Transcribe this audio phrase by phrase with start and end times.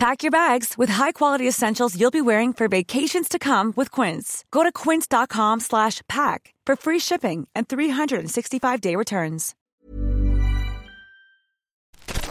[0.00, 4.46] Pack your bags with high-quality essentials you'll be wearing for vacations to come with Quince.
[4.50, 9.54] Go to quince.com slash pack for free shipping and 365-day returns.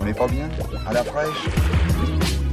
[0.01, 0.49] On n'est pas bien?
[0.87, 1.47] À la fraîche?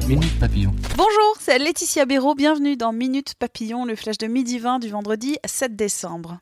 [0.07, 0.75] Minute Papillon.
[0.99, 2.35] Bonjour, c'est Laetitia Béraud.
[2.35, 6.41] Bienvenue dans Minute Papillon, le flash de midi 20 du vendredi 7 décembre.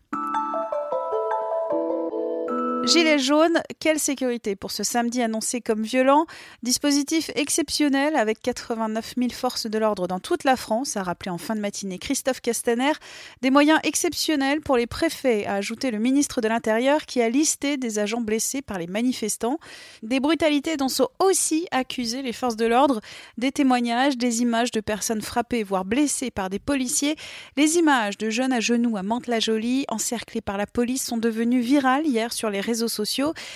[2.86, 6.26] Gilets jaunes, quelle sécurité pour ce samedi annoncé comme violent
[6.62, 11.38] Dispositif exceptionnel avec 89 000 forces de l'ordre dans toute la France, a rappelé en
[11.38, 12.92] fin de matinée Christophe Castaner.
[13.40, 17.78] Des moyens exceptionnels pour les préfets, a ajouté le ministre de l'Intérieur qui a listé
[17.78, 19.58] des agents blessés par les manifestants.
[20.02, 23.00] Des brutalités dont sont aussi accusées les forces de l'ordre,
[23.38, 27.16] des témoignages, des images de personnes frappées, voire blessées par des policiers.
[27.56, 32.06] Les images de jeunes à genoux à Mantes-la-Jolie, encerclés par la police, sont devenues virales
[32.06, 32.73] hier sur les réseaux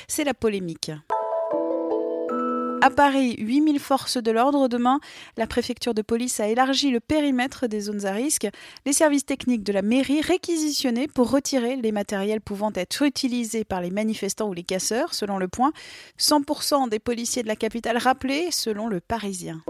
[0.06, 0.90] c'est la polémique.
[2.80, 4.68] À Paris, 8000 forces de l'ordre.
[4.68, 5.00] Demain,
[5.36, 8.46] la préfecture de police a élargi le périmètre des zones à risque.
[8.86, 13.80] Les services techniques de la mairie réquisitionnés pour retirer les matériels pouvant être utilisés par
[13.80, 15.72] les manifestants ou les casseurs, selon le point.
[16.20, 19.60] 100% des policiers de la capitale rappelés, selon le Parisien.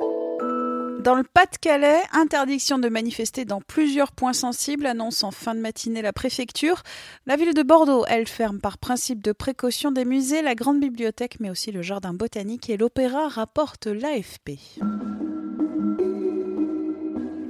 [0.99, 6.03] Dans le Pas-de-Calais, interdiction de manifester dans plusieurs points sensibles, annonce en fin de matinée
[6.03, 6.83] la préfecture.
[7.25, 11.39] La ville de Bordeaux, elle, ferme par principe de précaution des musées, la grande bibliothèque,
[11.39, 14.59] mais aussi le jardin botanique et l'opéra, rapporte l'AFP.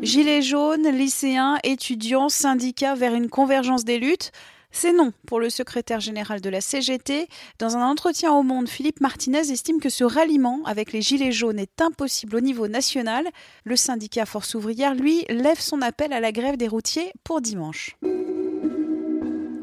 [0.03, 4.31] Gilets jaunes, lycéens, étudiants, syndicats vers une convergence des luttes.
[4.71, 7.29] C'est non pour le secrétaire général de la CGT.
[7.59, 11.59] Dans un entretien au Monde, Philippe Martinez estime que ce ralliement avec les Gilets jaunes
[11.59, 13.27] est impossible au niveau national.
[13.65, 17.97] Le syndicat Force ouvrière, lui, lève son appel à la grève des routiers pour dimanche.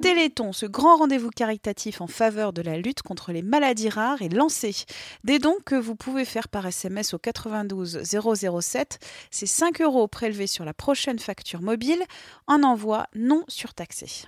[0.01, 4.29] Téléthon, ce grand rendez-vous caritatif en faveur de la lutte contre les maladies rares, est
[4.29, 4.75] lancé.
[5.23, 8.99] Des dons que vous pouvez faire par SMS au 92 007.
[9.31, 12.03] C'est 5 euros prélevés sur la prochaine facture mobile,
[12.45, 14.27] en envoi non surtaxé.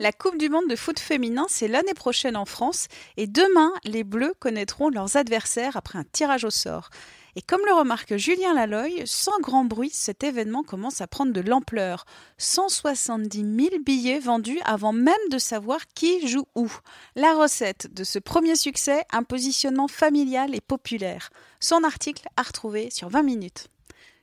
[0.00, 2.86] La Coupe du Monde de foot féminin, c'est l'année prochaine en France
[3.18, 6.88] et demain, les Bleus connaîtront leurs adversaires après un tirage au sort.
[7.36, 11.42] Et comme le remarque Julien Laloy, sans grand bruit, cet événement commence à prendre de
[11.42, 12.06] l'ampleur.
[12.38, 16.72] 170 000 billets vendus avant même de savoir qui joue où.
[17.14, 21.28] La recette de ce premier succès, un positionnement familial et populaire.
[21.60, 23.66] Son article à retrouver sur 20 minutes.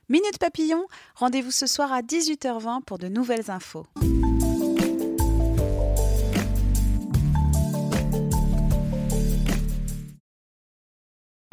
[0.08, 3.86] Minute Papillon, rendez-vous ce soir à 18h20 pour de nouvelles infos.